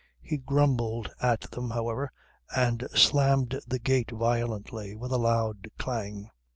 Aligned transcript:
He 0.23 0.37
grumbled 0.39 1.11
at 1.21 1.41
them 1.51 1.69
however 1.69 2.11
and 2.57 2.87
slammed 2.95 3.61
the 3.67 3.77
gate 3.77 4.09
violently 4.09 4.95
with 4.95 5.11
a 5.11 5.19
loud 5.19 5.67
clang. 5.77 6.31